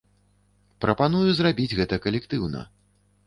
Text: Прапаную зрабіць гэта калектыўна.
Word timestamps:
Прапаную 0.85 1.29
зрабіць 1.39 1.75
гэта 1.81 2.01
калектыўна. 2.05 2.65